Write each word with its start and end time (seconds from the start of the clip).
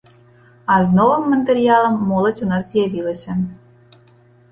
А 0.75 0.77
з 0.85 0.95
новым 0.99 1.27
матэрыялам 1.33 1.99
моладзь 2.11 2.41
у 2.47 2.47
нас 2.53 2.71
з'явілася. 2.71 3.37